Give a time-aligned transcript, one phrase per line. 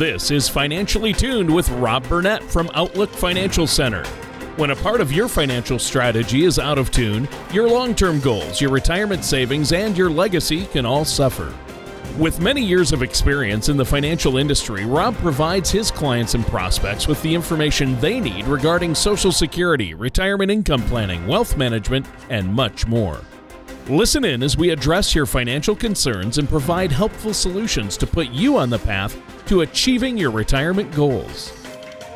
[0.00, 4.02] This is Financially Tuned with Rob Burnett from Outlook Financial Center.
[4.56, 8.62] When a part of your financial strategy is out of tune, your long term goals,
[8.62, 11.54] your retirement savings, and your legacy can all suffer.
[12.18, 17.06] With many years of experience in the financial industry, Rob provides his clients and prospects
[17.06, 22.86] with the information they need regarding Social Security, retirement income planning, wealth management, and much
[22.86, 23.20] more.
[23.88, 28.56] Listen in as we address your financial concerns and provide helpful solutions to put you
[28.56, 31.52] on the path to achieving your retirement goals.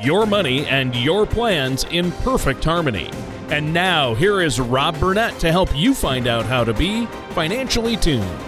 [0.00, 3.10] Your money and your plans in perfect harmony.
[3.48, 7.96] And now, here is Rob Burnett to help you find out how to be financially
[7.96, 8.38] tuned.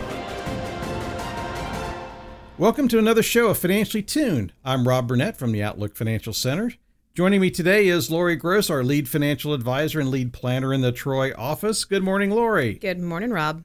[2.58, 4.52] Welcome to another show of Financially Tuned.
[4.64, 6.72] I'm Rob Burnett from the Outlook Financial Center.
[7.16, 10.92] Joining me today is Lori Gross, our lead financial advisor and lead planner in the
[10.92, 11.86] Troy office.
[11.86, 12.74] Good morning, Lori.
[12.74, 13.64] Good morning, Rob.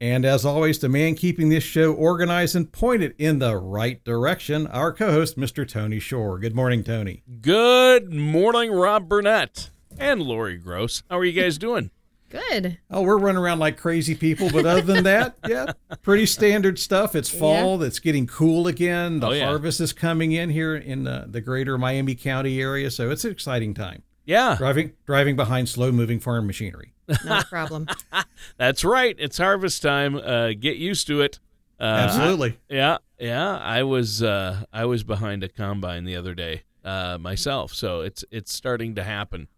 [0.00, 4.66] And as always, the man keeping this show organized and pointed in the right direction,
[4.68, 5.68] our co host, Mr.
[5.68, 6.38] Tony Shore.
[6.38, 7.22] Good morning, Tony.
[7.42, 11.02] Good morning, Rob Burnett and Lori Gross.
[11.10, 11.90] How are you guys doing?
[12.28, 12.78] Good.
[12.90, 17.14] Oh, we're running around like crazy people, but other than that, yeah, pretty standard stuff.
[17.14, 17.80] It's fall.
[17.80, 17.86] Yeah.
[17.86, 19.20] It's getting cool again.
[19.20, 19.46] The oh, yeah.
[19.46, 23.30] harvest is coming in here in the, the greater Miami County area, so it's an
[23.30, 24.02] exciting time.
[24.24, 24.56] Yeah.
[24.56, 26.92] Driving driving behind slow moving farm machinery.
[27.24, 27.86] Not a problem.
[28.58, 29.14] That's right.
[29.18, 30.16] It's harvest time.
[30.16, 31.38] Uh, get used to it.
[31.78, 32.58] Uh, Absolutely.
[32.70, 33.56] I, yeah, yeah.
[33.56, 38.24] I was uh, I was behind a combine the other day uh, myself, so it's
[38.30, 39.48] it's starting to happen.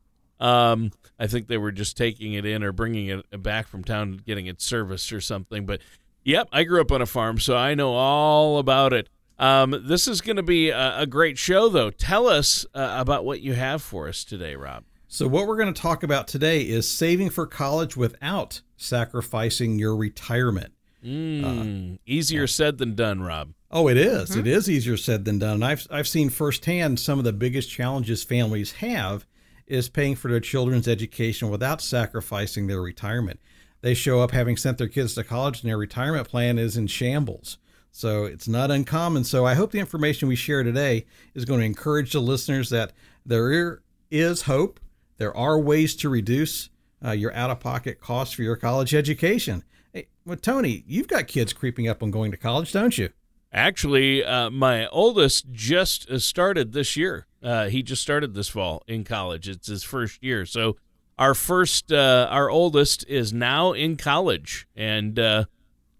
[0.40, 4.22] Um, I think they were just taking it in or bringing it back from town,
[4.24, 5.66] getting it serviced or something.
[5.66, 5.80] But
[6.24, 9.08] yep, I grew up on a farm, so I know all about it.
[9.38, 11.90] Um, this is going to be a, a, great show, though.
[11.90, 14.82] Tell us uh, about what you have for us today, Rob.
[15.06, 19.96] So, what we're going to talk about today is saving for college without sacrificing your
[19.96, 20.72] retirement.
[21.04, 22.46] Mm, uh, easier yeah.
[22.46, 23.54] said than done, Rob.
[23.70, 24.30] Oh, it is.
[24.30, 24.40] Mm-hmm.
[24.40, 25.62] It is easier said than done.
[25.62, 29.24] I've I've seen firsthand some of the biggest challenges families have
[29.68, 33.40] is paying for their children's education without sacrificing their retirement.
[33.80, 36.88] They show up having sent their kids to college and their retirement plan is in
[36.88, 37.58] shambles.
[37.90, 39.24] So it's not uncommon.
[39.24, 42.92] So I hope the information we share today is going to encourage the listeners that
[43.24, 44.80] there is hope.
[45.18, 46.70] There are ways to reduce
[47.04, 49.64] uh, your out of pocket costs for your college education.
[49.92, 53.10] Hey, well, Tony, you've got kids creeping up on going to college, don't you?
[53.52, 57.26] Actually, uh, my oldest just uh, started this year.
[57.42, 59.48] Uh, he just started this fall in college.
[59.48, 60.44] It's his first year.
[60.44, 60.76] So
[61.18, 65.44] our first, uh, our oldest is now in college, and uh,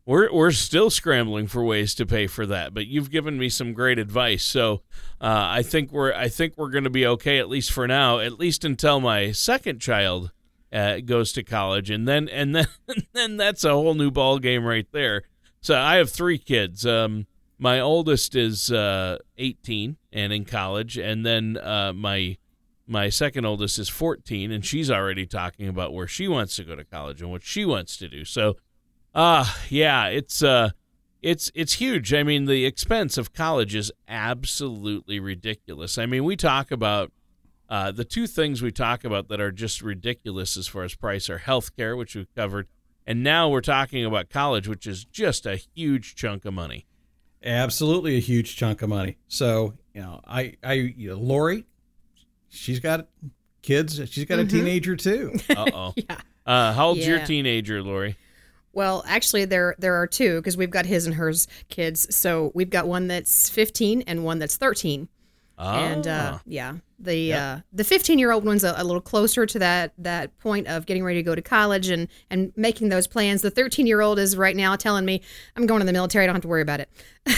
[0.06, 2.72] we're we're still scrambling for ways to pay for that.
[2.72, 4.82] But you've given me some great advice, so
[5.21, 8.19] uh, I think we're I think we're going to be okay at least for now,
[8.19, 10.32] at least until my second child
[10.72, 14.38] uh, goes to college, and then and then and then that's a whole new ball
[14.38, 15.25] game right there.
[15.60, 16.87] So I have three kids.
[16.87, 17.26] Um,
[17.58, 22.36] my oldest is uh, 18 and in college, and then uh, my
[22.91, 26.74] my second oldest is 14, and she's already talking about where she wants to go
[26.74, 28.24] to college and what she wants to do.
[28.24, 28.56] So,
[29.14, 30.70] uh yeah, it's uh
[31.20, 32.14] it's it's huge.
[32.14, 35.98] I mean, the expense of college is absolutely ridiculous.
[35.98, 37.12] I mean, we talk about
[37.69, 41.28] uh, the two things we talk about that are just ridiculous as far as price
[41.28, 42.69] are healthcare, which we've covered,
[43.06, 46.86] and now we're talking about college, which is just a huge chunk of money.
[47.44, 49.16] Absolutely a huge chunk of money.
[49.28, 51.65] So, you know, I, I, you know, Lori,
[52.49, 53.09] she's got
[53.62, 54.00] kids.
[54.10, 54.49] She's got mm-hmm.
[54.49, 55.38] a teenager too.
[55.50, 55.94] Uh oh.
[55.97, 56.21] yeah.
[56.47, 57.16] Uh, how old's yeah.
[57.16, 58.16] your teenager, Lori?
[58.72, 62.15] Well, actually, there there are two because we've got his and hers kids.
[62.15, 65.09] So we've got one that's 15 and one that's 13.
[65.60, 65.74] Oh.
[65.74, 66.41] And uh, ah.
[66.46, 67.42] yeah, the yep.
[67.42, 70.86] uh, the 15 year old one's a, a, little closer to that that point of
[70.86, 73.42] getting ready to go to college and and making those plans.
[73.42, 75.20] The 13 year old is right now telling me
[75.56, 76.24] I'm going to the military.
[76.24, 76.88] I don't have to worry about it.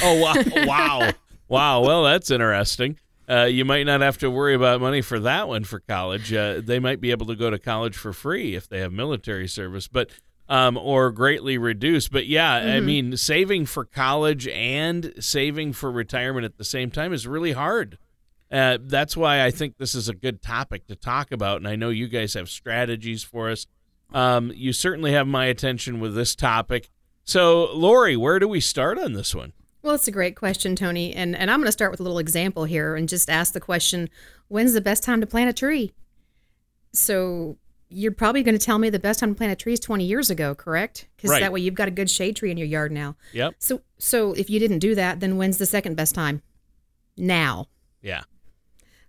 [0.02, 0.34] Oh wow,
[0.66, 1.10] wow,
[1.48, 1.80] wow.
[1.80, 2.98] Well, that's interesting.
[3.28, 6.32] Uh, you might not have to worry about money for that one for college.
[6.32, 9.46] Uh, they might be able to go to college for free if they have military
[9.48, 10.10] service, but
[10.50, 12.10] um, or greatly reduced.
[12.12, 12.68] But yeah, mm-hmm.
[12.68, 17.52] I mean, saving for college and saving for retirement at the same time is really
[17.52, 17.96] hard.
[18.50, 21.58] Uh, that's why I think this is a good topic to talk about.
[21.58, 23.66] And I know you guys have strategies for us.
[24.12, 26.90] Um, you certainly have my attention with this topic.
[27.24, 29.52] So, Lori, where do we start on this one?
[29.82, 31.14] Well, it's a great question, Tony.
[31.14, 33.60] And, and I'm going to start with a little example here and just ask the
[33.60, 34.10] question
[34.48, 35.92] when's the best time to plant a tree?
[36.92, 37.56] So,
[37.90, 40.04] you're probably going to tell me the best time to plant a tree is 20
[40.04, 41.08] years ago, correct?
[41.16, 41.40] Because right.
[41.40, 43.16] that way you've got a good shade tree in your yard now.
[43.32, 43.54] Yep.
[43.58, 46.40] So, so if you didn't do that, then when's the second best time?
[47.16, 47.66] Now.
[48.00, 48.22] Yeah.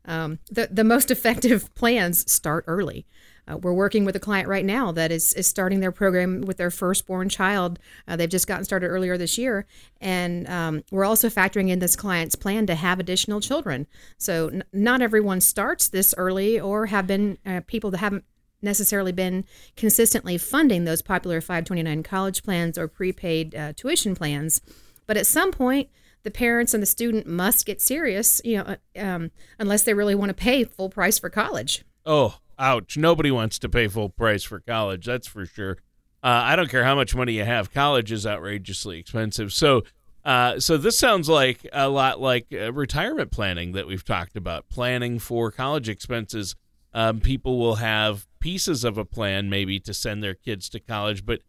[0.05, 3.05] Um, the the most effective plans start early.
[3.47, 6.57] Uh, we're working with a client right now that is, is starting their program with
[6.57, 7.79] their firstborn child.
[8.07, 9.65] Uh, they've just gotten started earlier this year.
[9.99, 13.87] And um, we're also factoring in this client's plan to have additional children.
[14.17, 18.25] So, n- not everyone starts this early or have been uh, people that haven't
[18.61, 19.43] necessarily been
[19.75, 24.61] consistently funding those popular 529 college plans or prepaid uh, tuition plans.
[25.07, 25.89] But at some point,
[26.23, 30.15] the parents and the student must get serious, you know, uh, um, unless they really
[30.15, 31.83] want to pay full price for college.
[32.05, 32.97] Oh, ouch.
[32.97, 35.77] Nobody wants to pay full price for college, that's for sure.
[36.23, 37.73] Uh, I don't care how much money you have.
[37.73, 39.51] College is outrageously expensive.
[39.51, 39.81] So,
[40.23, 44.69] uh, so this sounds like a lot like uh, retirement planning that we've talked about.
[44.69, 46.55] Planning for college expenses.
[46.93, 51.25] Um, people will have pieces of a plan maybe to send their kids to college,
[51.25, 51.41] but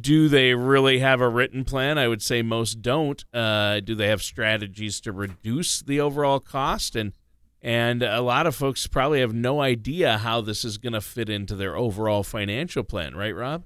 [0.00, 1.98] do they really have a written plan?
[1.98, 3.24] I would say most don't.
[3.32, 6.96] Uh, do they have strategies to reduce the overall cost?
[6.96, 7.12] And
[7.60, 11.28] and a lot of folks probably have no idea how this is going to fit
[11.28, 13.64] into their overall financial plan, right, Rob?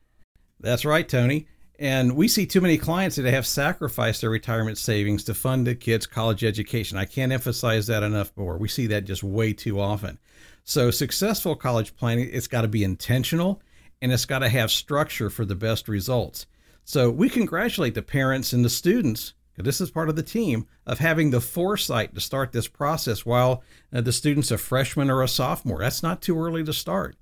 [0.61, 1.47] That's right, Tony.
[1.79, 5.75] And we see too many clients that have sacrificed their retirement savings to fund the
[5.75, 6.99] kids' college education.
[6.99, 8.59] I can't emphasize that enough more.
[8.59, 10.19] We see that just way too often.
[10.65, 13.63] So, successful college planning, it's got to be intentional
[14.01, 16.47] and it's got to have structure for the best results.
[16.85, 20.67] So, we congratulate the parents and the students, because this is part of the team,
[20.87, 23.63] of having the foresight to start this process while
[23.93, 25.81] uh, the student's a freshman or a sophomore.
[25.81, 27.17] That's not too early to start.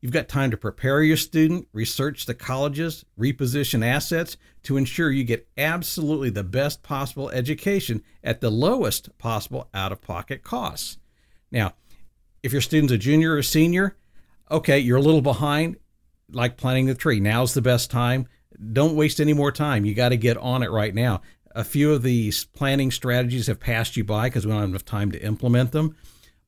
[0.00, 5.24] You've got time to prepare your student, research the colleges, reposition assets to ensure you
[5.24, 10.98] get absolutely the best possible education at the lowest possible out of pocket costs.
[11.50, 11.74] Now,
[12.42, 13.96] if your student's a junior or senior,
[14.50, 15.76] okay, you're a little behind,
[16.30, 17.20] like planting the tree.
[17.20, 18.26] Now's the best time.
[18.72, 19.84] Don't waste any more time.
[19.84, 21.20] You got to get on it right now.
[21.54, 24.84] A few of these planning strategies have passed you by because we don't have enough
[24.84, 25.96] time to implement them.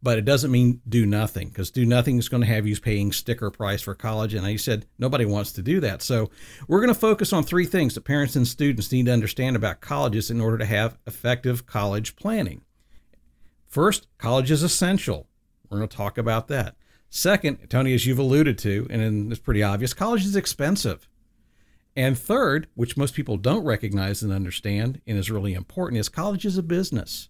[0.01, 3.11] But it doesn't mean do nothing because do nothing is going to have you paying
[3.11, 4.33] sticker price for college.
[4.33, 6.03] And I said nobody wants to do that.
[6.03, 6.31] So
[6.69, 9.81] we're going to focus on three things that parents and students need to understand about
[9.81, 12.63] colleges in order to have effective college planning.
[13.67, 15.27] First, college is essential.
[15.69, 16.77] We're going to talk about that.
[17.11, 21.09] Second, Tony, as you've alluded to, and it's pretty obvious, college is expensive.
[21.97, 26.45] And third, which most people don't recognize and understand and is really important, is college
[26.45, 27.29] is a business.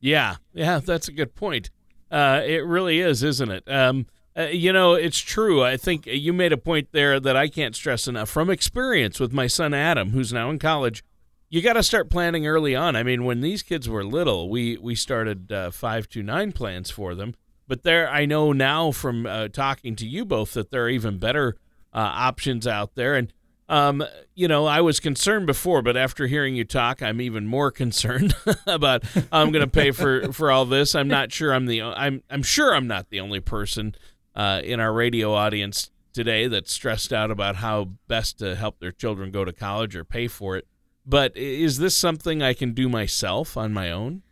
[0.00, 1.70] Yeah, yeah, that's a good point.
[2.10, 3.64] Uh, it really is, isn't it?
[3.66, 4.06] Um,
[4.36, 5.64] uh, you know, it's true.
[5.64, 8.28] I think you made a point there that I can't stress enough.
[8.28, 11.02] From experience with my son Adam, who's now in college,
[11.48, 12.96] you got to start planning early on.
[12.96, 16.90] I mean, when these kids were little, we we started uh, five two nine plans
[16.90, 17.34] for them,
[17.68, 21.18] but there, I know now from uh, talking to you both that there are even
[21.18, 21.56] better
[21.92, 23.14] uh, options out there.
[23.14, 23.32] And
[23.68, 24.04] um,
[24.34, 28.34] you know, I was concerned before, but after hearing you talk, I'm even more concerned
[28.66, 30.94] about I'm going to pay for for all this.
[30.94, 33.94] I'm not sure I'm the I'm I'm sure I'm not the only person
[34.34, 38.92] uh, in our radio audience today that's stressed out about how best to help their
[38.92, 40.66] children go to college or pay for it.
[41.04, 44.22] But is this something I can do myself on my own?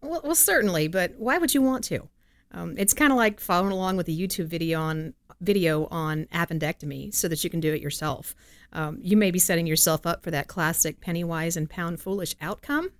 [0.00, 2.08] Well, well certainly, but why would you want to?
[2.54, 7.12] Um, it's kind of like following along with a YouTube video on video on appendectomy
[7.12, 8.34] so that you can do it yourself.
[8.72, 12.34] Um, you may be setting yourself up for that classic penny wise and pound foolish
[12.40, 12.90] outcome.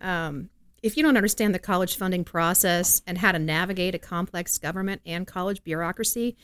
[0.00, 0.48] Um,
[0.82, 5.02] if you don't understand the college funding process and how to navigate a complex government
[5.06, 6.36] and college bureaucracy,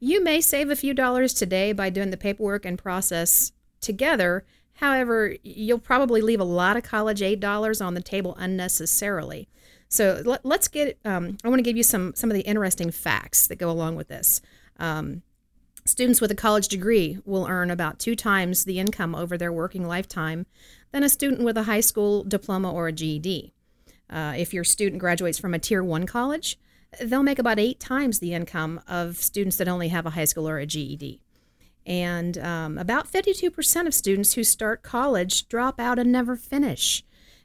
[0.00, 4.44] you may save a few dollars today by doing the paperwork and process together.
[4.74, 9.48] However, you'll probably leave a lot of college aid dollars on the table unnecessarily.
[9.88, 10.98] So let, us get.
[11.04, 13.96] Um, I want to give you some some of the interesting facts that go along
[13.96, 14.40] with this.
[14.78, 15.22] Um,
[15.84, 19.86] students with a college degree will earn about two times the income over their working
[19.86, 20.46] lifetime
[20.92, 23.52] than a student with a high school diploma or a GED.
[24.10, 26.58] Uh, if your student graduates from a tier one college,
[27.00, 30.48] they'll make about eight times the income of students that only have a high school
[30.48, 31.20] or a GED.
[31.84, 37.02] And um, about 52% of students who start college drop out and never finish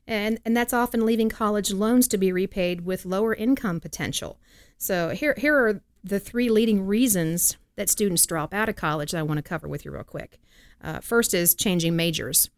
[0.08, 4.38] and and that's often leaving college loans to be repaid with lower income potential.
[4.78, 9.20] So here here are the three leading reasons that students drop out of college that
[9.20, 10.40] I want to cover with you real quick.
[10.82, 12.50] Uh, first is changing majors,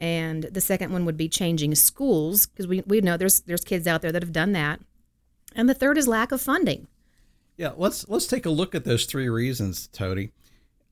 [0.00, 3.86] and the second one would be changing schools because we, we know there's there's kids
[3.86, 4.80] out there that have done that,
[5.54, 6.86] and the third is lack of funding.
[7.56, 10.30] Yeah, let's let's take a look at those three reasons, Tony.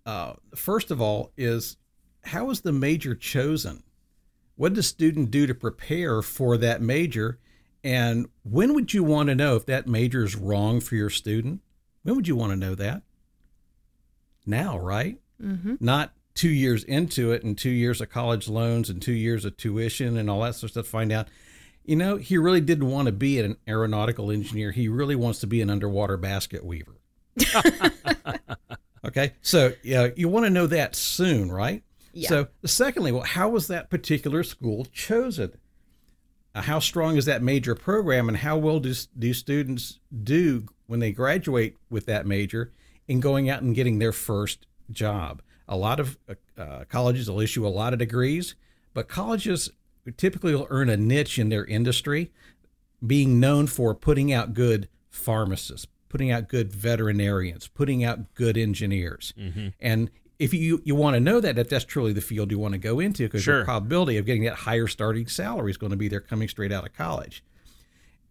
[0.04, 1.76] Uh, first of all, is
[2.24, 3.82] how is the major chosen?
[4.56, 7.38] What does student do to prepare for that major?
[7.84, 11.60] And when would you want to know if that major is wrong for your student?
[12.02, 13.02] When would you want to know that?
[14.46, 15.18] Now, right?
[15.42, 15.76] Mm-hmm.
[15.80, 19.56] Not two years into it and two years of college loans and two years of
[19.56, 20.86] tuition and all that sort of stuff.
[20.86, 21.28] Find out,
[21.84, 24.70] you know, he really didn't want to be an aeronautical engineer.
[24.70, 26.96] He really wants to be an underwater basket weaver.
[29.04, 31.82] okay, so yeah, you want to know that soon, right?
[32.12, 32.28] Yeah.
[32.28, 35.52] So, secondly, well, how was that particular school chosen?
[36.54, 41.00] Uh, how strong is that major program, and how well do, do students do when
[41.00, 42.72] they graduate with that major
[43.08, 45.42] in going out and getting their first job?
[45.68, 48.54] A lot of uh, uh, colleges will issue a lot of degrees,
[48.92, 49.70] but colleges
[50.16, 52.30] typically will earn a niche in their industry,
[53.04, 59.32] being known for putting out good pharmacists, putting out good veterinarians, putting out good engineers.
[59.38, 59.68] Mm-hmm.
[59.80, 62.72] And if you you want to know that if that's truly the field you want
[62.72, 63.56] to go into, because Sure.
[63.56, 66.72] your probability of getting that higher starting salary is going to be there coming straight
[66.72, 67.44] out of college.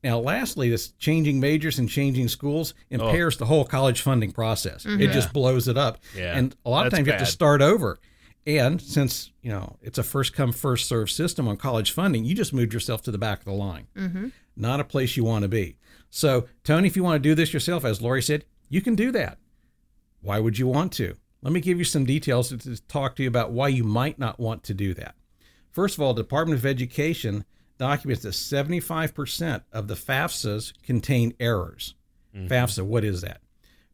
[0.04, 3.40] Now, lastly, this changing majors and changing schools impairs oh.
[3.40, 4.84] the whole college funding process.
[4.84, 5.02] Mm-hmm.
[5.02, 7.28] It just blows it up, Yeah, and a lot of that's times you have to
[7.28, 8.00] start over.
[8.48, 12.34] And since you know it's a first come first serve system on college funding, you
[12.34, 13.88] just moved yourself to the back of the line.
[13.96, 14.30] Mm-hmm.
[14.56, 15.78] Not a place you want to be.
[16.10, 19.12] So, Tony, if you want to do this yourself, as Lori said, you can do
[19.12, 19.38] that.
[20.22, 21.16] Why would you want to?
[21.42, 24.40] Let me give you some details to, talk to you about why you might not
[24.40, 25.16] want to do that.
[25.72, 27.46] First of all, Department of Education
[27.78, 31.96] documents that 75% of the FAFSAs contain errors.
[32.36, 32.54] Mm-hmm.
[32.54, 33.42] FAFSA, what is that?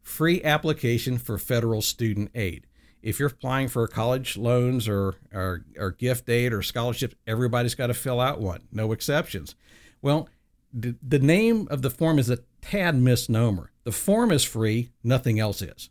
[0.02, 2.66] Free application for federal student aid.
[3.02, 7.86] If you're applying for college loans or, or, or gift aid or scholarships, everybody's got
[7.86, 9.54] to fill out one, no exceptions.
[10.02, 10.28] Well,
[10.72, 13.70] the, the name of the form is a tad misnomer.
[13.84, 15.88] The form is free, nothing else is.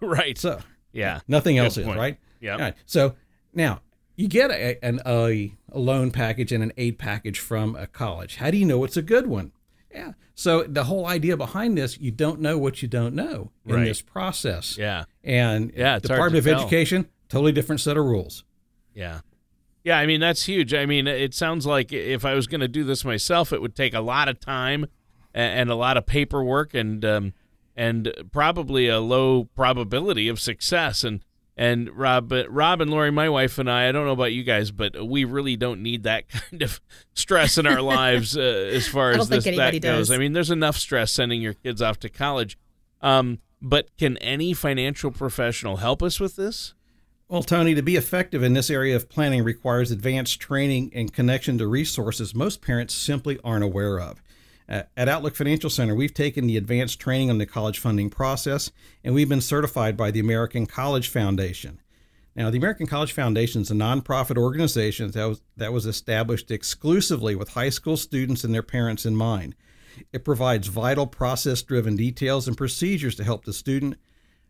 [0.00, 0.38] Right.
[0.38, 0.60] So,
[0.92, 1.20] yeah.
[1.28, 1.98] Nothing Good else is, point.
[1.98, 2.18] right?
[2.40, 2.56] Yeah.
[2.56, 2.74] Right.
[2.86, 3.14] So
[3.52, 3.80] now
[4.16, 8.36] you get a, an, a, a loan package and an aid package from a college.
[8.36, 9.52] How do you know it's a good one?
[9.92, 10.12] Yeah.
[10.34, 13.84] So the whole idea behind this, you don't know what you don't know in Right.
[13.86, 14.76] this process.
[14.78, 15.04] Yeah.
[15.24, 16.60] And Yeah, Department of tell.
[16.60, 18.44] Education, totally different set of rules.
[18.94, 19.20] Yeah.
[19.84, 20.74] Yeah, I mean that's huge.
[20.74, 23.74] I mean, it sounds like if I was going to do this myself, it would
[23.74, 24.86] take a lot of time
[25.34, 27.32] a- and a lot of paperwork and um,
[27.78, 31.04] and probably a low probability of success.
[31.04, 31.24] And
[31.56, 34.44] and Rob, but Rob and Lori, my wife and I, I don't know about you
[34.44, 36.80] guys, but we really don't need that kind of
[37.14, 40.08] stress in our lives uh, as far as don't this that anybody goes.
[40.08, 40.10] does.
[40.10, 42.58] I mean, there's enough stress sending your kids off to college.
[43.00, 46.74] Um, but can any financial professional help us with this?
[47.28, 51.58] Well, Tony, to be effective in this area of planning requires advanced training and connection
[51.58, 54.22] to resources most parents simply aren't aware of.
[54.68, 58.70] At Outlook Financial Center, we've taken the advanced training on the college funding process,
[59.02, 61.80] and we've been certified by the American College Foundation.
[62.36, 67.34] Now, the American College Foundation is a nonprofit organization that was, that was established exclusively
[67.34, 69.54] with high school students and their parents in mind.
[70.12, 73.96] It provides vital process driven details and procedures to help the student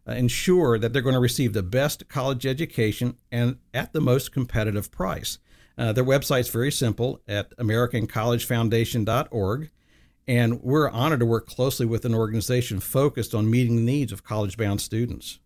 [0.06, 4.32] uh, ensure that they're going to receive the best college education and at the most
[4.32, 5.38] competitive price.
[5.78, 9.70] Uh, their website's very simple at AmericanCollegeFoundation.org,
[10.28, 14.22] and we're honored to work closely with an organization focused on meeting the needs of
[14.22, 15.40] college bound students.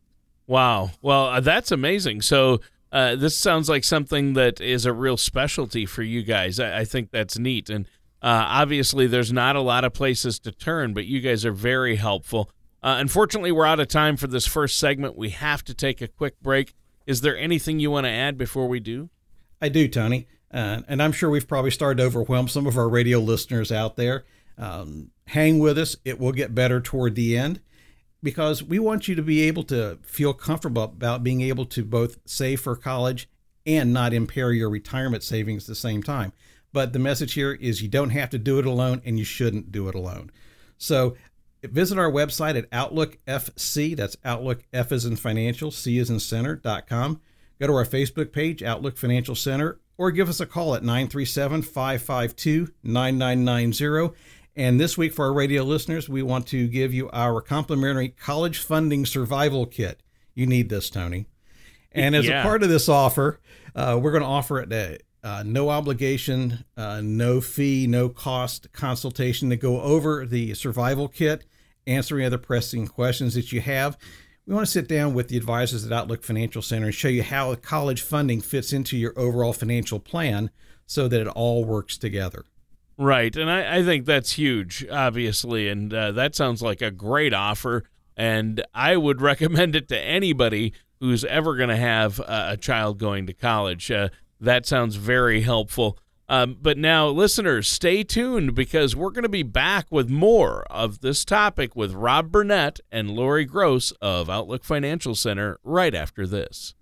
[0.49, 0.91] Wow.
[1.01, 2.23] Well, uh, that's amazing.
[2.23, 2.61] So,
[2.91, 6.61] uh, this sounds like something that is a real specialty for you guys.
[6.61, 7.71] I, I think that's neat.
[7.71, 7.87] And
[8.21, 11.97] uh, obviously, there's not a lot of places to turn, but you guys are very
[11.97, 12.51] helpful.
[12.83, 15.17] Uh, unfortunately, we're out of time for this first segment.
[15.17, 16.75] We have to take a quick break.
[17.07, 19.09] Is there anything you want to add before we do?
[19.62, 20.27] I do, Tony.
[20.53, 23.97] Uh, and I'm sure we've probably started to overwhelm some of our radio listeners out
[23.97, 24.25] there.
[24.59, 27.61] Um, hang with us, it will get better toward the end
[28.23, 32.18] because we want you to be able to feel comfortable about being able to both
[32.25, 33.28] save for college
[33.66, 36.32] and not impair your retirement savings at the same time.
[36.73, 39.73] But the message here is you don't have to do it alone and you shouldn't
[39.73, 40.30] do it alone.
[40.78, 41.16] So
[41.62, 43.97] visit our website at Outlook FC.
[43.97, 47.21] That's Outlook F is in financial, C is in center.com.
[47.61, 51.62] Go to our Facebook page, Outlook Financial Center, or give us a call at 937
[51.62, 54.16] 552 9990.
[54.54, 58.59] And this week, for our radio listeners, we want to give you our complimentary college
[58.59, 60.02] funding survival kit.
[60.35, 61.26] You need this, Tony.
[61.90, 62.40] And as Yeah.
[62.40, 63.40] a part of this offer,
[63.75, 68.73] uh, we're going to offer it a uh, no obligation, uh, no fee, no cost
[68.73, 71.44] consultation to go over the survival kit,
[71.87, 73.97] answer any other pressing questions that you have.
[74.47, 77.23] We want to sit down with the advisors at Outlook Financial Center and show you
[77.23, 80.50] how college funding fits into your overall financial plan
[80.87, 82.44] so that it all works together.
[83.02, 87.35] Right, and I, I think that's huge, obviously, and uh, that sounds like a great
[87.35, 87.82] offer.
[88.16, 93.26] And I would recommend it to anybody who's ever going to have a, child going
[93.26, 93.90] to college.
[93.90, 95.99] Uh, that sounds very helpful.
[96.28, 101.00] Um, but now, listeners, stay tuned because we're going to be back with more of
[101.00, 106.75] this topic with Rob Burnett and Lori Gross of Outlook Financial Center right after this.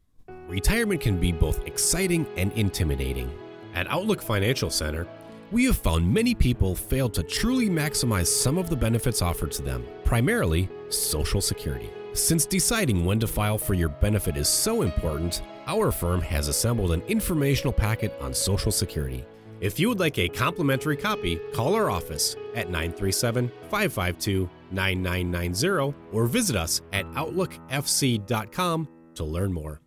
[0.49, 3.33] Retirement can be both exciting and intimidating.
[3.73, 5.07] At Outlook Financial Center,
[5.53, 9.63] We have found many people fail to truly maximize some of the benefits offered to
[9.63, 11.91] them, primarily Social Security.
[12.13, 16.93] Since deciding when to file for your benefit is so important, our firm has assembled
[16.93, 19.25] an informational packet on Social Security.
[19.61, 26.27] If you would like a complimentary copy, call our office at 937 552 9990 or
[26.27, 29.81] visit us at OutlookFC.com to learn more.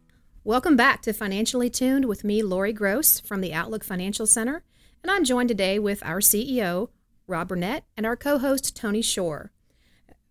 [0.43, 4.61] Welcome back to Financially Tuned with me, Lori Gross from the Outlook Financial Center,
[5.03, 6.87] and I'm joined today with our CEO,
[7.27, 9.51] Rob Burnett, and our co host, Tony Shore.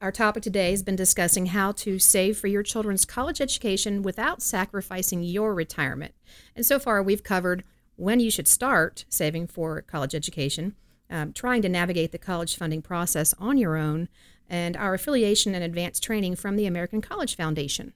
[0.00, 4.40] Our topic today has been discussing how to save for your children's college education without
[4.40, 6.14] sacrificing your retirement.
[6.56, 7.64] And so far, we've covered
[7.96, 10.74] when you should start saving for college education,
[11.10, 14.08] um, trying to navigate the college funding process on your own,
[14.48, 17.92] and our affiliation and advanced training from the American College Foundation.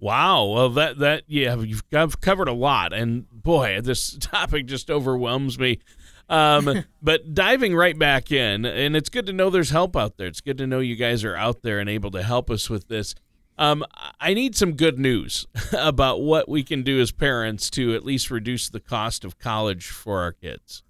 [0.00, 0.46] Wow.
[0.46, 5.58] Well, that that yeah, you've I've covered a lot, and boy, this topic just overwhelms
[5.58, 5.80] me.
[6.28, 10.26] Um, but diving right back in, and it's good to know there's help out there.
[10.26, 12.88] It's good to know you guys are out there and able to help us with
[12.88, 13.14] this.
[13.56, 13.84] Um,
[14.20, 18.30] I need some good news about what we can do as parents to at least
[18.30, 20.84] reduce the cost of college for our kids.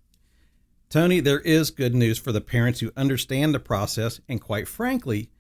[0.91, 5.31] Tony, there is good news for the parents who understand the process, and quite frankly,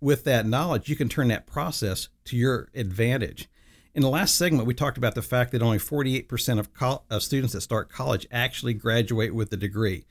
[0.00, 3.48] with that knowledge, you can turn that process to your advantage.
[3.94, 7.22] In the last segment, we talked about the fact that only 48% of, co- of
[7.22, 10.06] students that start college actually graduate with a degree.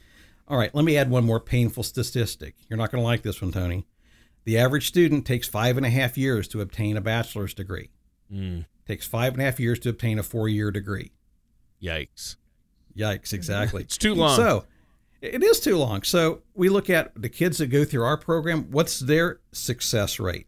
[0.47, 2.55] All right, let me add one more painful statistic.
[2.67, 3.85] You're not going to like this one, Tony.
[4.45, 7.91] The average student takes five and a half years to obtain a bachelor's degree.
[8.33, 8.65] Mm.
[8.87, 11.11] Takes five and a half years to obtain a four year degree.
[11.81, 12.35] Yikes.
[12.97, 13.83] Yikes, exactly.
[13.89, 14.35] It's too long.
[14.35, 14.65] So
[15.21, 16.03] it is too long.
[16.03, 20.47] So we look at the kids that go through our program, what's their success rate?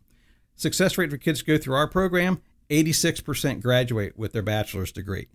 [0.56, 5.28] Success rate for kids to go through our program, 86% graduate with their bachelor's degree.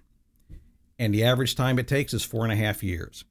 [0.98, 3.24] And the average time it takes is four and a half years.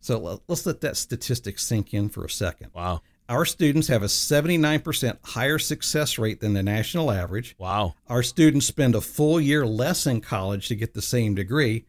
[0.00, 2.70] So let's let that statistic sink in for a second.
[2.74, 3.02] Wow.
[3.28, 7.56] Our students have a 79% higher success rate than the national average.
[7.58, 7.94] Wow.
[8.06, 11.86] Our students spend a full year less in college to get the same degree.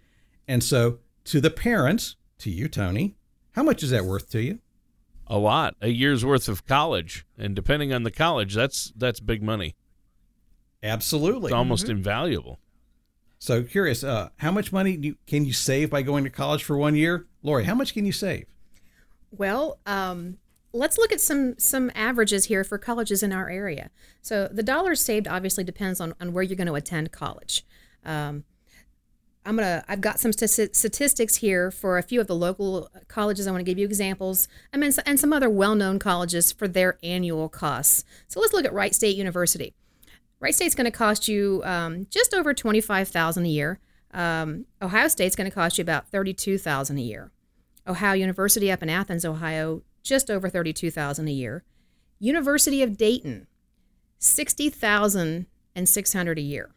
[0.47, 3.15] And so, to the parents, to you, Tony,
[3.55, 4.59] how much is that worth to you?
[5.27, 5.75] A lot.
[5.81, 7.25] A year's worth of college.
[7.37, 9.75] And depending on the college, that's that's big money.
[10.83, 11.47] Absolutely.
[11.47, 11.97] It's almost mm-hmm.
[11.97, 12.59] invaluable.
[13.39, 16.77] So curious, uh, how much money you, can you save by going to college for
[16.77, 17.27] one year?
[17.43, 18.45] Lori, how much can you save?
[19.31, 20.37] Well, um,
[20.73, 23.89] let's look at some some averages here for colleges in our area.
[24.21, 27.65] So the dollars saved obviously depends on, on where you're going to attend college.
[28.03, 28.43] Um,
[29.45, 33.47] I'm gonna I've got some st- statistics here for a few of the local colleges.
[33.47, 34.47] I want to give you examples.
[34.73, 38.03] I mean, and some other well-known colleges for their annual costs.
[38.27, 39.73] So let's look at Wright State University.
[40.39, 43.79] Wright State's going to cost you um, just over twenty-five thousand a year.
[44.13, 47.31] Um, Ohio State's going to cost you about thirty-two thousand a year.
[47.87, 51.63] Ohio University up in Athens, Ohio, just over 32,000 a year.
[52.19, 53.45] University of Dayton,
[54.19, 56.71] 60,600 a year.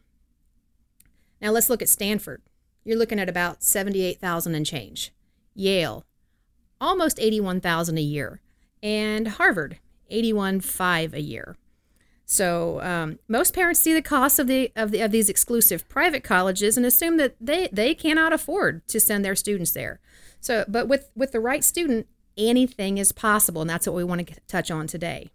[1.41, 2.41] Now let's look at Stanford.
[2.89, 5.13] You're looking at about 78,000 and change.
[5.53, 6.07] Yale,
[6.81, 8.41] almost 81,000 a year.
[8.81, 9.77] And Harvard,
[10.11, 11.55] 81.5 a year.
[12.25, 16.23] So um, most parents see the cost of the, of the of these exclusive private
[16.23, 19.99] colleges and assume that they they cannot afford to send their students there.
[20.39, 23.61] So, but with with the right student, anything is possible.
[23.61, 25.29] And that's what we want to touch on today.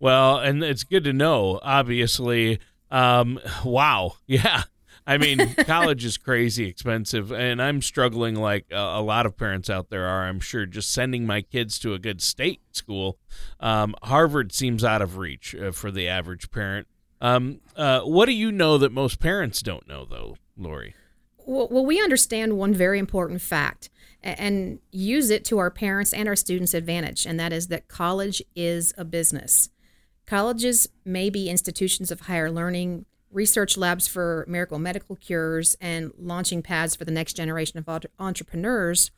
[0.00, 2.58] Well, and it's good to know, obviously.
[2.90, 4.16] Um, wow.
[4.26, 4.64] Yeah.
[5.06, 9.90] I mean, college is crazy expensive, and I'm struggling like a, lot of parents out
[9.90, 13.18] there are, I'm sure, just sending my kids to a good state school.
[13.60, 16.86] Um, Harvard seems out of reach uh, for the average parent.
[17.20, 20.94] Um, uh, what do you know that most parents don't know, though, Lori?
[21.46, 23.90] Well, we understand one very important fact
[24.22, 28.42] and use it to our parents and our students' advantage, and that is that college
[28.56, 29.68] is a business.
[30.26, 36.62] Colleges may be institutions of higher learning, research labs for miracle medical cures, and launching
[36.62, 39.10] pads for the next generation of entrepreneurs.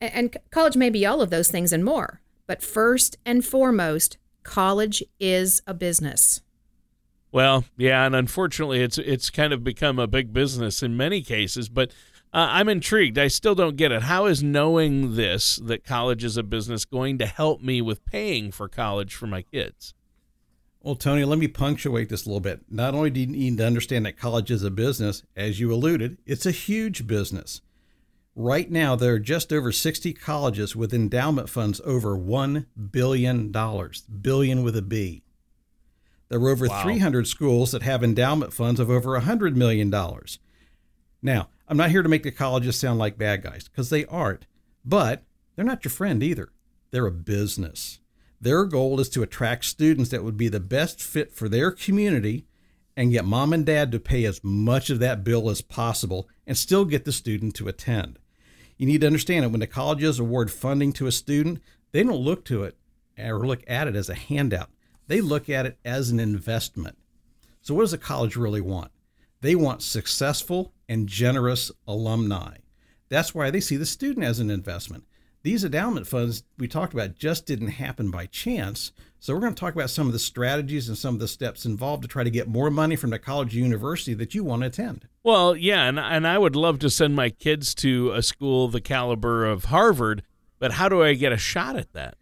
[0.00, 2.20] And college may be all of those things and more.
[2.46, 6.42] But first and foremost, college is a business.
[7.32, 11.68] Well, yeah, and unfortunately, it's it's kind of become a big business in many cases.
[11.68, 11.90] But
[12.32, 13.18] uh, I'm intrigued.
[13.18, 14.02] I still don't get it.
[14.02, 18.52] How is knowing this that college is a business going to help me with paying
[18.52, 19.94] for college for my kids?
[20.84, 22.60] Well, Tony, let me punctuate this a little bit.
[22.68, 26.18] Not only do you need to understand that college is a business, as you alluded,
[26.26, 27.62] it's a huge business.
[28.36, 33.50] Right now, there are just over 60 colleges with endowment funds over $1 billion,
[34.20, 35.22] billion with a B.
[36.28, 36.82] There are over wow.
[36.82, 39.88] 300 schools that have endowment funds of over $100 million.
[41.22, 44.46] Now, I'm not here to make the colleges sound like bad guys because they aren't.
[44.84, 45.22] But
[45.56, 46.52] they're not your friend either.
[46.90, 48.00] They're a business.
[48.44, 52.44] Their goal is to attract students that would be the best fit for their community
[52.94, 56.54] and get mom and dad to pay as much of that bill as possible and
[56.54, 58.18] still get the student to attend.
[58.76, 62.16] You need to understand that when the colleges award funding to a student, they don't
[62.16, 62.76] look to it
[63.18, 64.68] or look at it as a handout.
[65.06, 66.98] They look at it as an investment.
[67.62, 68.90] So, what does a college really want?
[69.40, 72.58] They want successful and generous alumni.
[73.08, 75.04] That's why they see the student as an investment.
[75.44, 78.92] These endowment funds we talked about just didn't happen by chance.
[79.20, 81.66] So, we're going to talk about some of the strategies and some of the steps
[81.66, 84.62] involved to try to get more money from the college or university that you want
[84.62, 85.06] to attend.
[85.22, 88.80] Well, yeah, and, and I would love to send my kids to a school the
[88.80, 90.22] caliber of Harvard,
[90.58, 92.16] but how do I get a shot at that?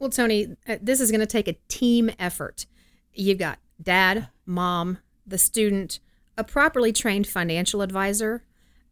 [0.00, 2.66] Well, Tony, uh, this is going to take a team effort.
[3.12, 6.00] You've got dad, mom, the student,
[6.36, 8.42] a properly trained financial advisor,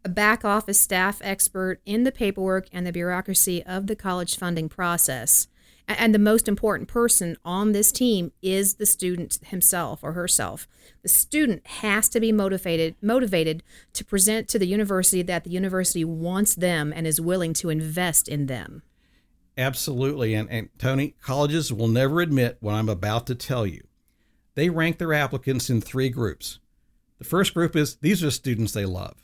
[0.05, 4.69] a back office staff expert in the paperwork and the bureaucracy of the college funding
[4.69, 5.49] process.
[5.89, 10.69] And the most important person on this team is the student himself or herself.
[11.03, 13.63] The student has to be motivated motivated
[13.95, 18.29] to present to the university that the university wants them and is willing to invest
[18.29, 18.83] in them.
[19.59, 20.35] Absolutely.
[20.35, 23.83] And, and Tony, colleges will never admit what I'm about to tell you.
[24.55, 26.59] They rank their applicants in three groups.
[27.19, 29.22] The first group is these are students they love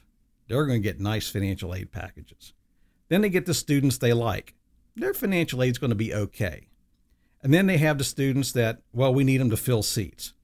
[0.49, 2.53] they're going to get nice financial aid packages.
[3.09, 4.55] Then they get the students they like.
[4.97, 6.69] Their financial aid is going to be okay.
[7.43, 10.35] And then they have the students that, well, we need them to fill seats.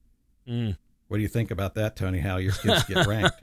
[0.49, 0.77] Mm.
[1.09, 2.19] What do you think about that, Tony?
[2.19, 3.37] How your kids get ranked?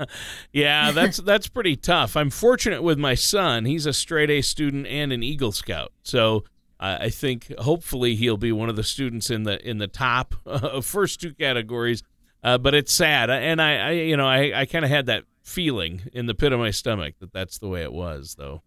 [0.52, 2.17] yeah, that's that's pretty tough.
[2.17, 5.91] I'm fortunate with my son; he's a straight A student and an Eagle Scout.
[6.02, 6.43] So
[6.80, 10.36] uh, I think hopefully he'll be one of the students in the in the top
[10.45, 12.04] uh, first two categories.
[12.43, 15.26] Uh, but it's sad, and I, I you know I, I kind of had that
[15.41, 18.62] feeling in the pit of my stomach that that's the way it was, though.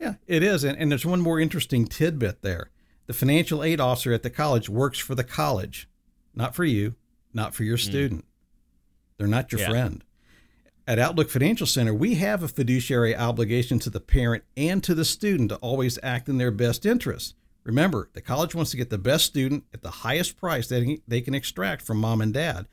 [0.00, 0.64] Yeah, it is.
[0.64, 2.70] And, and there's one more interesting tidbit there.
[3.06, 5.88] The financial aid officer at the college works for the college,
[6.34, 6.94] not for you,
[7.32, 7.88] not for your hmm.
[7.88, 8.20] student.
[8.22, 8.28] Mm.
[9.18, 9.70] They're not your yeah.
[9.70, 10.04] friend.
[10.86, 15.04] At Outlook Financial Center, we have a fiduciary obligation to the parent and to the
[15.04, 17.36] student to always act in their best interest.
[17.62, 21.20] Remember, the college wants to get the best student at the highest price that they
[21.20, 22.66] can extract from mom and dad.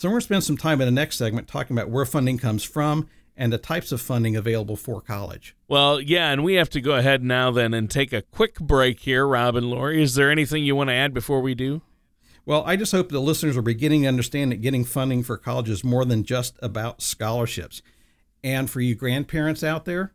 [0.00, 2.38] So we're going to spend some time in the next segment talking about where funding
[2.38, 5.54] comes from and the types of funding available for college.
[5.68, 9.00] Well, yeah, and we have to go ahead now then and take a quick break
[9.00, 10.02] here, Rob and Lori.
[10.02, 11.82] Is there anything you want to add before we do?
[12.46, 15.68] Well, I just hope the listeners are beginning to understand that getting funding for college
[15.68, 17.82] is more than just about scholarships.
[18.42, 20.14] And for you grandparents out there,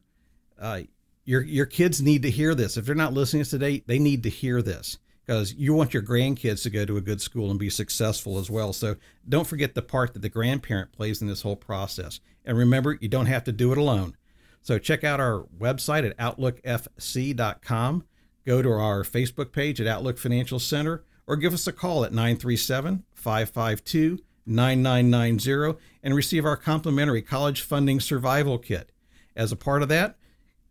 [0.59, 0.81] uh,
[1.25, 2.75] your your kids need to hear this.
[2.75, 6.63] If they're not listening today, they need to hear this because you want your grandkids
[6.63, 8.73] to go to a good school and be successful as well.
[8.73, 8.95] So
[9.27, 12.19] don't forget the part that the grandparent plays in this whole process.
[12.45, 14.15] And remember, you don't have to do it alone.
[14.61, 18.05] So check out our website at outlookfc.com.
[18.45, 22.11] Go to our Facebook page at Outlook Financial Center or give us a call at
[22.11, 28.91] 937 552 9990 and receive our complimentary college funding survival kit.
[29.35, 30.17] As a part of that,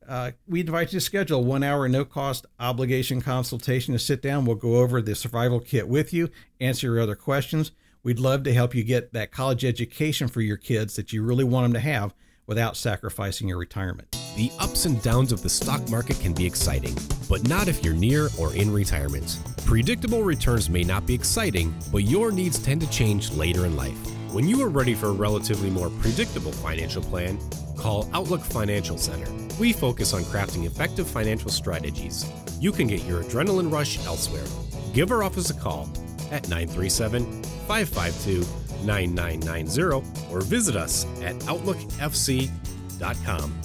[0.08, 4.22] uh, we invite you to schedule a one hour no cost obligation consultation to sit
[4.22, 4.44] down.
[4.44, 7.72] We'll go over the survival kit with you, answer your other questions.
[8.02, 11.44] We'd love to help you get that college education for your kids that you really
[11.44, 12.14] want them to have
[12.46, 14.10] without sacrificing your retirement.
[14.36, 16.96] The ups and downs of the stock market can be exciting,
[17.28, 19.38] but not if you're near or in retirement.
[19.64, 23.96] Predictable returns may not be exciting, but your needs tend to change later in life.
[24.32, 27.38] When you are ready for a relatively more predictable financial plan,
[27.74, 29.30] call Outlook Financial Center.
[29.60, 32.30] We focus on crafting effective financial strategies.
[32.60, 34.46] You can get your adrenaline rush elsewhere.
[34.92, 35.88] Give our office a call
[36.30, 38.44] at 937 552
[38.84, 43.60] 9990 or visit us at OutlookFC.com.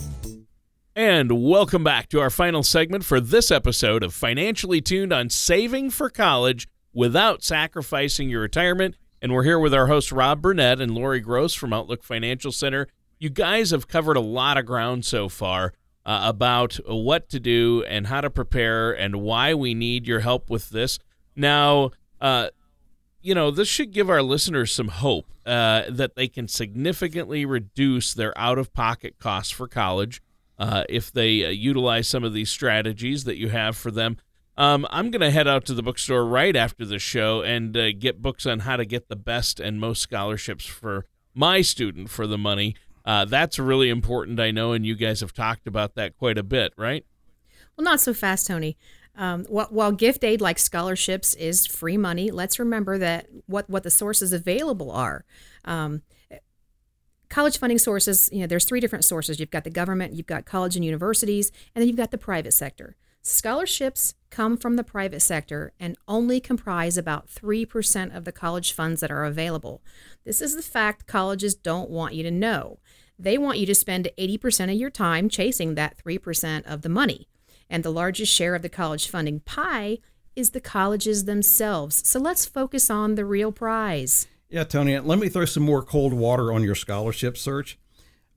[0.96, 5.92] And welcome back to our final segment for this episode of Financially Tuned on Saving
[5.92, 8.96] for College Without Sacrificing Your Retirement.
[9.22, 12.88] And we're here with our hosts, Rob Burnett and Lori Gross from Outlook Financial Center.
[13.20, 15.74] You guys have covered a lot of ground so far
[16.06, 20.50] uh, about what to do and how to prepare and why we need your help
[20.50, 21.00] with this.
[21.36, 22.50] Now, uh,
[23.22, 28.14] you know, this should give our listeners some hope uh, that they can significantly reduce
[28.14, 30.22] their out of pocket costs for college
[30.58, 34.16] uh, if they uh, utilize some of these strategies that you have for them.
[34.56, 37.92] Um, I'm going to head out to the bookstore right after the show and uh,
[37.92, 42.26] get books on how to get the best and most scholarships for my student for
[42.26, 42.76] the money.
[43.06, 46.44] Uh, that's really important, I know, and you guys have talked about that quite a
[46.44, 47.06] bit, right?
[47.76, 48.78] Well, not so fast, Tony.
[49.16, 53.92] Um, while gift aid, like scholarships, is free money, let's remember that what what the
[53.92, 55.26] sources available are.
[55.66, 56.04] Um,
[57.30, 59.40] college funding sources, you know, there's three different sources.
[59.40, 62.54] You've got the government, you've got college and universities, and then you've got the private
[62.54, 62.96] sector.
[63.22, 69.02] Scholarships come from the private sector and only comprise about 3% of the college funds
[69.02, 69.82] that are available.
[70.26, 72.80] This is the fact colleges don't want you to know.
[73.18, 77.28] They want you to spend 80% of your time chasing that 3% of the money.
[77.70, 80.00] And the largest share of the college funding pie
[80.36, 82.08] is the colleges themselves.
[82.08, 84.28] So let's focus on the real prize.
[84.50, 87.78] Yeah, Tony, let me throw some more cold water on your scholarship search.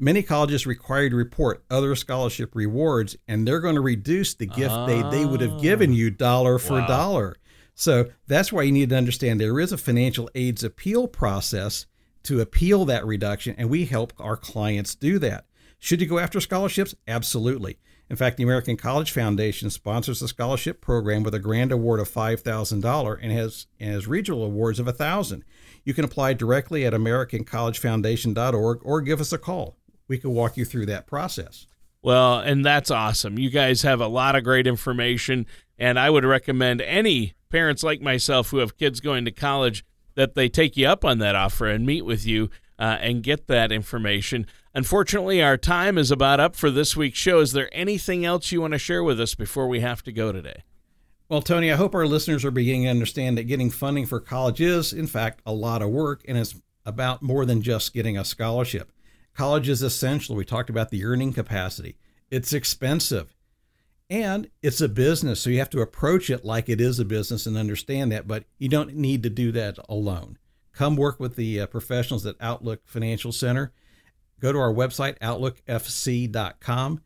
[0.02, 4.46] Many colleges require you to report other scholarship rewards, and they're going to reduce the
[4.46, 5.94] gift they, they would have given ah.
[5.94, 6.88] you dollar for Wow.
[6.88, 7.36] dollar.
[7.76, 11.86] So that's why you need to understand there is a financial aids appeal process
[12.24, 15.46] to appeal that reduction, and we help our clients do that.
[15.78, 16.96] Should you go after scholarships?
[17.06, 17.78] Absolutely.
[18.10, 22.10] In fact, the American College Foundation sponsors a scholarship program with a grand award of
[22.10, 25.44] $5,000 and has, and has regional awards of 1000
[25.84, 29.76] You can apply directly at AmericanCollegeFoundation.org or give us a call.
[30.12, 31.66] We can walk you through that process.
[32.02, 33.38] Well, and that's awesome.
[33.38, 35.46] You guys have a lot of great information,
[35.78, 40.34] and I would recommend any parents like myself who have kids going to college that
[40.34, 43.72] they take you up on that offer and meet with you uh, and get that
[43.72, 44.46] information.
[44.74, 47.40] Unfortunately, our time is about up for this week's show.
[47.40, 50.30] Is there anything else you want to share with us before we have to go
[50.30, 50.62] today?
[51.30, 54.60] Well, Tony, I hope our listeners are beginning to understand that getting funding for college
[54.60, 58.26] is, in fact, a lot of work and it's about more than just getting a
[58.26, 58.92] scholarship.
[59.36, 60.36] College is essential.
[60.36, 61.96] We talked about the earning capacity,
[62.30, 63.34] it's expensive
[64.10, 65.40] and it's a business.
[65.40, 68.44] So you have to approach it like it is a business and understand that, but
[68.58, 70.38] you don't need to do that alone.
[70.72, 73.72] Come work with the uh, professionals at Outlook Financial Center.
[74.38, 77.00] Go to our website, outlookfc.com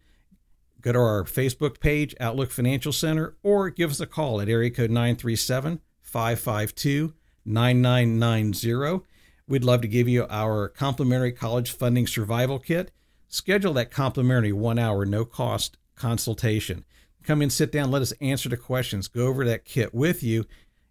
[0.87, 4.71] go to our Facebook page, Outlook Financial Center, or give us a call at area
[4.71, 7.13] code 937 552
[7.45, 9.05] 9990.
[9.49, 12.91] We'd love to give you our complimentary college funding survival kit.
[13.29, 16.85] Schedule that complimentary one hour, no cost consultation.
[17.23, 20.47] Come in, sit down, let us answer the questions, go over that kit with you,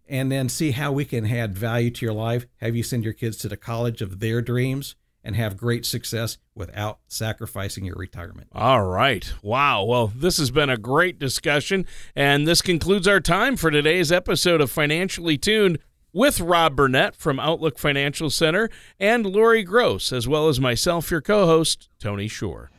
[0.08, 3.12] and then see how we can add value to your life, have you send your
[3.12, 8.46] kids to the college of their dreams, and have great success without sacrificing your retirement.
[8.52, 9.34] All right.
[9.42, 9.84] Wow.
[9.84, 14.60] Well, this has been a great discussion, and this concludes our time for today's episode
[14.60, 15.78] of Financially Tuned
[16.16, 21.20] with Rob Burnett from Outlook Financial Center and Lori Gross, as well as myself, your
[21.20, 22.70] co host, Tony Shore.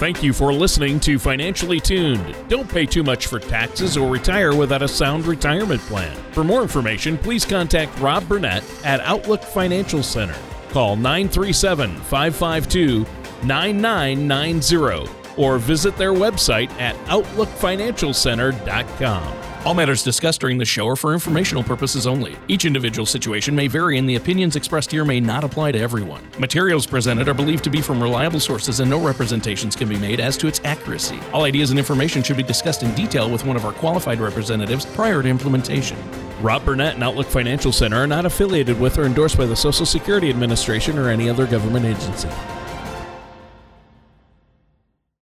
[0.00, 2.34] Thank you for listening to Financially Tuned.
[2.48, 6.16] Don't pay too much for taxes or retire without a sound retirement plan.
[6.32, 10.34] For more information, please contact Rob Burnett at Outlook Financial Center.
[10.70, 13.06] Call 937 552
[13.46, 19.39] 9990 or visit their website at OutlookFinancialCenter.com.
[19.66, 22.34] All matters discussed during the show are for informational purposes only.
[22.48, 26.26] Each individual situation may vary, and the opinions expressed here may not apply to everyone.
[26.38, 30.18] Materials presented are believed to be from reliable sources, and no representations can be made
[30.18, 31.20] as to its accuracy.
[31.34, 34.86] All ideas and information should be discussed in detail with one of our qualified representatives
[34.86, 35.98] prior to implementation.
[36.40, 39.84] Rob Burnett and Outlook Financial Center are not affiliated with or endorsed by the Social
[39.84, 42.30] Security Administration or any other government agency.